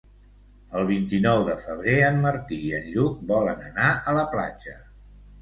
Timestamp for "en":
2.07-2.17, 2.79-2.89